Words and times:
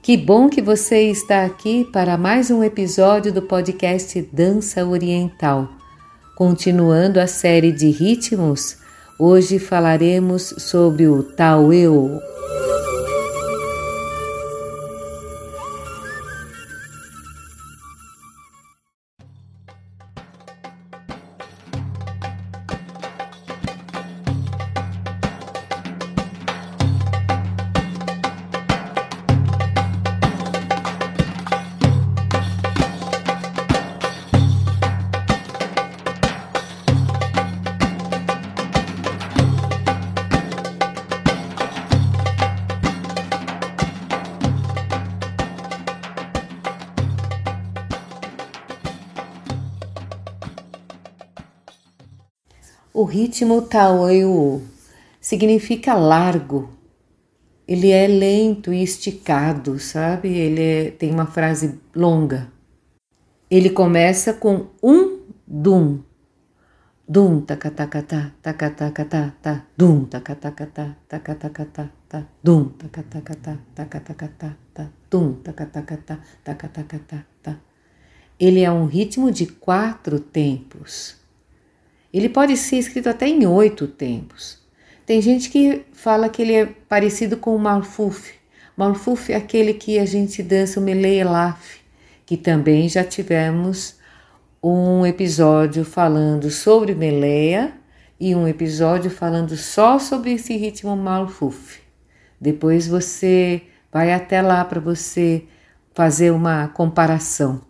Que 0.00 0.16
bom 0.16 0.48
que 0.48 0.62
você 0.62 1.10
está 1.10 1.44
aqui 1.44 1.84
para 1.92 2.16
mais 2.16 2.52
um 2.52 2.62
episódio 2.62 3.32
do 3.32 3.42
podcast 3.42 4.22
Dança 4.32 4.86
Oriental. 4.86 5.68
Continuando 6.36 7.18
a 7.18 7.26
série 7.26 7.72
de 7.72 7.90
ritmos, 7.90 8.76
hoje 9.18 9.58
falaremos 9.58 10.54
sobre 10.58 11.08
o 11.08 11.24
Taueu. 11.24 12.20
O 52.98 53.04
ritmo 53.04 53.62
Taoyu 53.62 54.60
significa 55.20 55.94
largo. 55.94 56.68
Ele 57.64 57.92
é 57.92 58.08
lento 58.08 58.72
e 58.72 58.82
esticado, 58.82 59.78
sabe? 59.78 60.36
Ele 60.36 60.60
é, 60.60 60.90
tem 60.90 61.12
uma 61.12 61.26
frase 61.26 61.78
longa. 61.94 62.50
Ele 63.48 63.70
começa 63.70 64.34
com 64.34 64.66
um 64.82 65.20
dum. 65.46 66.00
Dum 67.08 67.40
takatakata, 67.40 68.34
takatakata, 68.42 69.32
ta, 69.40 69.64
dum 69.76 70.04
takatakata, 70.04 70.96
takatakata, 71.08 71.92
ta, 72.08 72.26
dum 72.42 72.70
takatakata, 72.70 73.60
takatakata, 73.76 74.56
ta, 74.74 74.90
dum 75.08 75.34
takatakata, 75.34 76.18
takatakata, 76.42 77.24
ta. 77.44 77.60
Ele 78.40 78.62
é 78.62 78.72
um 78.72 78.86
ritmo 78.86 79.30
de 79.30 79.46
quatro 79.46 80.18
tempos. 80.18 81.27
Ele 82.12 82.28
pode 82.28 82.56
ser 82.56 82.76
escrito 82.76 83.08
até 83.08 83.26
em 83.28 83.46
oito 83.46 83.86
tempos. 83.86 84.58
Tem 85.04 85.20
gente 85.20 85.50
que 85.50 85.84
fala 85.92 86.28
que 86.28 86.42
ele 86.42 86.54
é 86.54 86.66
parecido 86.66 87.36
com 87.36 87.54
o 87.54 87.58
Malfuf. 87.58 88.34
Malfuf 88.76 89.32
é 89.32 89.36
aquele 89.36 89.74
que 89.74 89.98
a 89.98 90.06
gente 90.06 90.42
dança 90.42 90.78
o 90.78 90.82
Meleielaf, 90.82 91.78
que 92.24 92.36
também 92.36 92.88
já 92.88 93.02
tivemos 93.02 93.96
um 94.62 95.06
episódio 95.06 95.84
falando 95.84 96.50
sobre 96.50 96.94
Meleia 96.94 97.72
e 98.20 98.34
um 98.34 98.46
episódio 98.46 99.10
falando 99.10 99.56
só 99.56 99.98
sobre 99.98 100.32
esse 100.32 100.56
ritmo 100.56 100.96
Malfuf. 100.96 101.80
Depois 102.40 102.86
você 102.86 103.62
vai 103.92 104.12
até 104.12 104.42
lá 104.42 104.64
para 104.64 104.80
você 104.80 105.44
fazer 105.94 106.30
uma 106.30 106.68
comparação. 106.68 107.60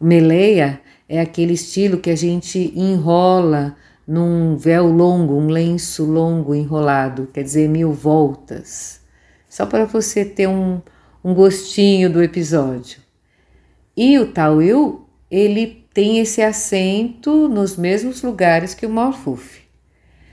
Meleia 0.00 0.80
é 1.08 1.20
aquele 1.20 1.54
estilo 1.54 1.98
que 1.98 2.10
a 2.10 2.16
gente 2.16 2.72
enrola 2.76 3.76
num 4.06 4.56
véu 4.56 4.86
longo, 4.86 5.34
um 5.34 5.48
lenço 5.48 6.04
longo 6.04 6.54
enrolado, 6.54 7.28
quer 7.32 7.42
dizer, 7.42 7.68
mil 7.68 7.92
voltas. 7.92 9.00
Só 9.48 9.66
para 9.66 9.84
você 9.84 10.24
ter 10.24 10.46
um, 10.46 10.80
um 11.24 11.34
gostinho 11.34 12.10
do 12.10 12.22
episódio. 12.22 13.00
E 13.96 14.18
o 14.18 14.30
Tauil, 14.32 15.06
ele 15.30 15.84
tem 15.92 16.20
esse 16.20 16.40
acento 16.40 17.48
nos 17.48 17.76
mesmos 17.76 18.22
lugares 18.22 18.74
que 18.74 18.86
o 18.86 18.90
Malfuf. 18.90 19.62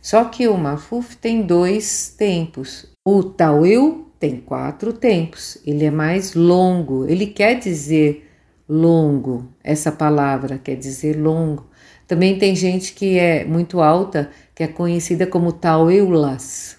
Só 0.00 0.24
que 0.24 0.46
o 0.46 0.56
Malfuf 0.56 1.16
tem 1.16 1.42
dois 1.42 2.14
tempos. 2.16 2.86
O 3.04 3.22
Tauil 3.22 4.10
tem 4.18 4.36
quatro 4.36 4.92
tempos. 4.92 5.58
Ele 5.66 5.84
é 5.84 5.90
mais 5.90 6.34
longo. 6.34 7.06
Ele 7.06 7.26
quer 7.26 7.58
dizer 7.58 8.27
longo. 8.68 9.48
Essa 9.64 9.90
palavra 9.90 10.58
quer 10.58 10.76
dizer 10.76 11.16
longo. 11.16 11.66
Também 12.06 12.38
tem 12.38 12.54
gente 12.54 12.92
que 12.92 13.18
é 13.18 13.44
muito 13.44 13.80
alta, 13.80 14.30
que 14.54 14.62
é 14.62 14.66
conhecida 14.68 15.26
como 15.26 15.52
Tauilas, 15.52 16.78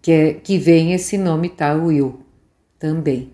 que, 0.00 0.12
é, 0.12 0.34
que 0.34 0.58
vem 0.58 0.92
esse 0.92 1.18
nome 1.18 1.48
Tauil 1.48 2.20
também. 2.78 3.32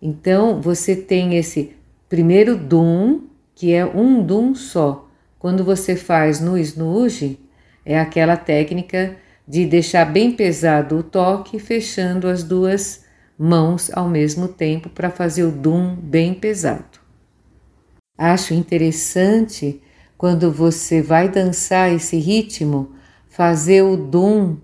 Então, 0.00 0.60
você 0.60 0.94
tem 0.94 1.36
esse 1.36 1.74
primeiro 2.08 2.56
dum, 2.56 3.26
que 3.54 3.72
é 3.72 3.84
um 3.84 4.22
dum 4.22 4.54
só. 4.54 5.08
Quando 5.38 5.64
você 5.64 5.96
faz 5.96 6.40
no 6.40 6.58
snooze, 6.58 7.38
é 7.84 7.98
aquela 7.98 8.36
técnica 8.36 9.16
de 9.46 9.66
deixar 9.66 10.04
bem 10.04 10.32
pesado 10.32 10.98
o 10.98 11.02
toque, 11.02 11.58
fechando 11.58 12.28
as 12.28 12.42
duas 12.42 13.03
mãos 13.38 13.90
ao 13.92 14.08
mesmo 14.08 14.48
tempo 14.48 14.88
para 14.88 15.10
fazer 15.10 15.44
o 15.44 15.50
dum 15.50 15.94
bem 15.96 16.34
pesado. 16.34 16.98
Acho 18.16 18.54
interessante 18.54 19.82
quando 20.16 20.50
você 20.50 21.02
vai 21.02 21.28
dançar 21.28 21.92
esse 21.92 22.16
ritmo, 22.16 22.92
fazer 23.28 23.82
o 23.82 23.96
dum 23.96 24.56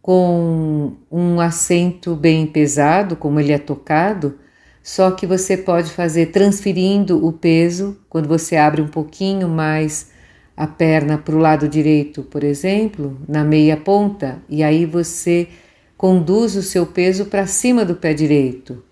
com 0.00 0.94
um 1.10 1.38
acento 1.40 2.16
bem 2.16 2.46
pesado, 2.46 3.14
como 3.16 3.38
ele 3.38 3.52
é 3.52 3.58
tocado, 3.58 4.38
só 4.82 5.10
que 5.10 5.26
você 5.26 5.56
pode 5.56 5.90
fazer 5.90 6.26
transferindo 6.26 7.24
o 7.24 7.32
peso 7.32 7.98
quando 8.08 8.26
você 8.26 8.56
abre 8.56 8.80
um 8.80 8.88
pouquinho 8.88 9.48
mais 9.48 10.10
a 10.56 10.66
perna 10.66 11.18
para 11.18 11.34
o 11.34 11.38
lado 11.38 11.68
direito, 11.68 12.22
por 12.22 12.42
exemplo, 12.42 13.18
na 13.28 13.44
meia 13.44 13.76
ponta, 13.76 14.42
e 14.48 14.62
aí 14.62 14.86
você 14.86 15.48
conduz 16.00 16.56
o 16.56 16.62
seu 16.62 16.86
peso 16.86 17.26
para 17.26 17.46
cima 17.46 17.84
do 17.84 17.94
pé 17.94 18.14
direito. 18.14 18.82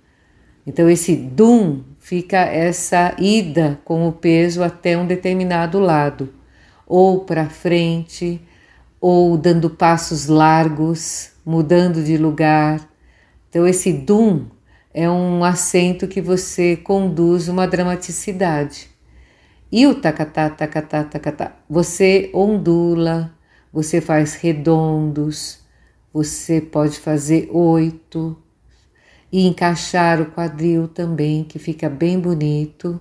Então, 0.67 0.91
esse 0.91 1.17
dum 1.17 1.83
fica 1.99 2.37
essa 2.37 3.17
ida 3.19 3.81
com 3.83 4.07
o 4.07 4.13
peso 4.13 4.63
até 4.63 4.95
um 4.95 5.07
determinado 5.07 5.81
lado, 5.81 6.29
ou 6.87 7.21
para 7.21 7.49
frente, 7.49 8.39
ou 9.01 9.39
dando 9.39 9.71
passos 9.71 10.27
largos, 10.27 11.31
mudando 11.47 12.05
de 12.05 12.19
lugar. 12.19 12.87
Então, 13.49 13.67
esse 13.67 13.91
dum 13.91 14.45
é 14.93 15.09
um 15.09 15.43
acento 15.43 16.07
que 16.07 16.21
você 16.21 16.77
conduz 16.77 17.49
uma 17.49 17.67
dramaticidade. 17.67 18.91
E 19.73 19.87
o 19.87 19.95
tacatá, 19.95 20.51
tacatá, 20.51 21.05
tacatá, 21.05 21.57
você 21.71 22.31
ondula, 22.35 23.33
você 23.73 23.99
faz 23.99 24.35
redondos, 24.35 25.67
você 26.13 26.61
pode 26.61 26.99
fazer 26.99 27.49
oito 27.53 28.37
e 29.31 29.47
encaixar 29.47 30.21
o 30.21 30.31
quadril 30.31 30.89
também, 30.89 31.45
que 31.45 31.59
fica 31.59 31.89
bem 31.89 32.19
bonito, 32.19 33.01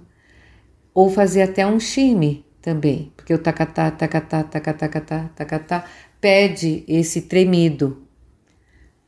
ou 0.94 1.10
fazer 1.10 1.44
até 1.44 1.66
um 1.66 1.80
chime 1.80 2.46
também, 2.62 3.14
porque 3.16 3.34
o 3.34 3.40
tacatá, 3.40 3.90
tacatá, 3.92 4.44
tacatá, 4.44 4.88
tacatá, 4.88 5.30
tacatá 5.36 5.86
pede 6.20 6.84
esse 6.88 7.22
tremido. 7.22 8.04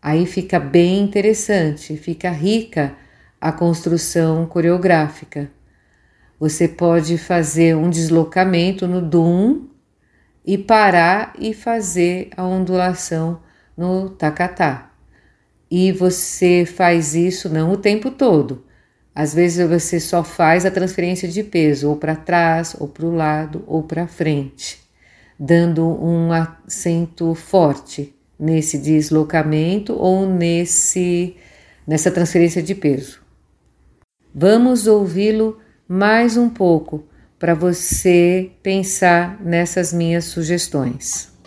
Aí 0.02 0.26
fica 0.26 0.60
bem 0.60 1.02
interessante, 1.02 1.98
fica 1.98 2.30
rica 2.30 2.96
a 3.42 3.52
construção 3.52 4.46
coreográfica. 4.46 5.52
Você 6.40 6.70
pode 6.70 7.18
fazer 7.18 7.76
um 7.76 7.90
deslocamento 7.90 8.88
no 8.88 9.02
dum 9.02 9.68
e 10.46 10.58
parar 10.58 11.34
e 11.38 11.54
fazer 11.54 12.30
a 12.38 12.46
ondulação 12.46 13.42
no 13.80 14.10
tacatá. 14.10 14.92
E 15.72 15.94
você 15.94 16.66
faz 16.66 17.16
isso 17.16 17.48
não 17.48 17.72
o 17.72 17.78
tempo 17.78 18.12
todo. 18.12 18.66
Às 19.16 19.34
vezes 19.34 19.66
você 19.68 20.02
só 20.02 20.22
faz 20.22 20.66
a 20.66 20.72
transferência 20.72 21.30
de 21.30 21.44
peso 21.44 21.90
ou 21.90 21.96
para 21.96 22.16
trás, 22.16 22.76
ou 22.78 22.90
para 22.90 23.06
o 23.06 23.16
lado, 23.16 23.64
ou 23.66 23.82
para 23.84 24.06
frente, 24.06 24.82
dando 25.40 25.86
um 25.86 26.34
acento 26.34 27.34
forte 27.34 28.14
nesse 28.38 28.78
deslocamento 28.78 29.94
ou 29.94 30.28
nesse 30.28 31.38
nessa 31.88 32.12
transferência 32.12 32.62
de 32.62 32.76
peso. 32.76 33.22
Vamos 34.36 34.88
ouvi-lo 34.88 35.58
mais 35.88 36.38
um 36.38 36.50
pouco 36.50 37.06
para 37.40 37.56
você 37.56 38.52
pensar 38.62 39.42
nessas 39.42 39.92
minhas 39.92 40.26
sugestões. 40.26 41.39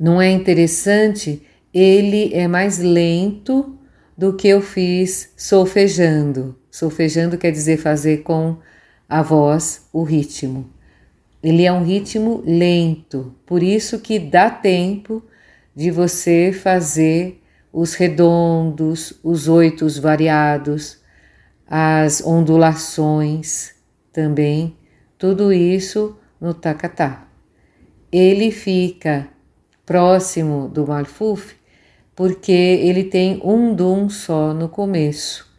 Não 0.00 0.18
é 0.20 0.30
interessante? 0.30 1.42
Ele 1.74 2.32
é 2.32 2.48
mais 2.48 2.78
lento 2.78 3.78
do 4.16 4.32
que 4.32 4.48
eu 4.48 4.62
fiz 4.62 5.30
solfejando. 5.36 6.58
Solfejando 6.70 7.36
quer 7.36 7.50
dizer 7.50 7.76
fazer 7.76 8.22
com 8.22 8.56
a 9.06 9.20
voz 9.20 9.86
o 9.92 10.02
ritmo. 10.02 10.70
Ele 11.42 11.66
é 11.66 11.72
um 11.72 11.84
ritmo 11.84 12.42
lento, 12.46 13.34
por 13.44 13.62
isso 13.62 13.98
que 13.98 14.18
dá 14.18 14.48
tempo 14.48 15.22
de 15.76 15.90
você 15.90 16.50
fazer 16.50 17.42
os 17.70 17.92
redondos, 17.92 19.12
os 19.22 19.48
oitos 19.48 19.98
variados, 19.98 20.98
as 21.66 22.24
ondulações 22.24 23.74
também, 24.12 24.76
tudo 25.18 25.52
isso 25.52 26.16
no 26.40 26.54
tacatá. 26.54 27.28
Ele 28.10 28.50
fica 28.50 29.28
próximo 29.90 30.68
do 30.68 30.86
malfuf 30.86 31.56
porque 32.14 32.52
ele 32.52 33.02
tem 33.02 33.40
um 33.42 33.74
dum 33.74 34.08
só 34.08 34.54
no 34.54 34.68
começo. 34.68 35.52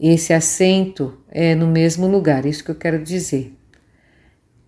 Esse 0.00 0.32
acento 0.32 1.18
é 1.28 1.54
no 1.54 1.66
mesmo 1.66 2.06
lugar, 2.06 2.46
isso 2.46 2.64
que 2.64 2.70
eu 2.70 2.74
quero 2.74 3.04
dizer. 3.04 3.54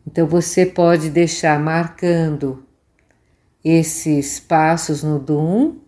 Então 0.07 0.27
você 0.27 0.67
pode 0.67 1.09
deixar 1.09 1.59
marcando 1.59 2.67
esses 3.65 4.39
passos 4.39 5.03
no 5.03 5.19
dum 5.19 5.79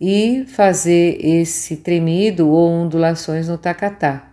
e 0.00 0.44
fazer 0.46 1.18
esse 1.20 1.78
tremido 1.78 2.48
ou 2.48 2.70
ondulações 2.70 3.48
no 3.48 3.58
tacatá. 3.58 4.27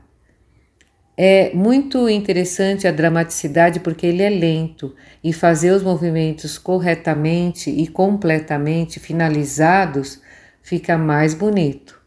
É 1.17 1.53
muito 1.53 2.09
interessante 2.09 2.87
a 2.87 2.91
dramaticidade 2.91 3.79
porque 3.79 4.05
ele 4.05 4.21
é 4.21 4.29
lento 4.29 4.93
e 5.23 5.31
fazer 5.31 5.71
os 5.71 5.81
movimentos 5.81 6.57
corretamente 6.57 7.69
e 7.69 7.87
completamente 7.87 8.99
finalizados 8.99 10.19
fica 10.61 10.97
mais 10.97 11.33
bonito. 11.33 12.01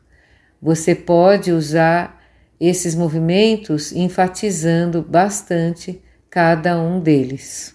Você 0.60 0.94
pode 0.94 1.52
usar 1.52 2.22
esses 2.60 2.94
movimentos 2.94 3.92
enfatizando 3.92 5.00
bastante 5.00 6.02
cada 6.28 6.78
um 6.78 7.00
deles. 7.00 7.74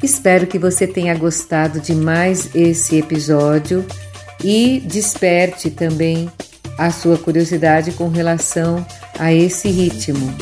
Espero 0.00 0.46
que 0.46 0.58
você 0.58 0.86
tenha 0.86 1.16
gostado 1.16 1.80
de 1.80 1.92
mais 1.92 2.54
esse 2.54 2.96
episódio 2.96 3.84
e 4.42 4.80
desperte 4.84 5.70
também 5.70 6.30
a 6.78 6.90
sua 6.90 7.16
curiosidade 7.16 7.92
com 7.92 8.08
relação 8.08 8.84
a 9.18 9.32
esse 9.32 9.68
ritmo. 9.68 10.34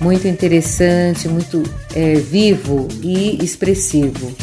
Muito 0.00 0.28
interessante, 0.28 1.28
muito 1.28 1.62
é, 1.94 2.14
vivo 2.14 2.88
e 3.02 3.42
expressivo. 3.42 4.34